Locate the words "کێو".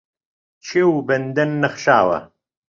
0.65-0.89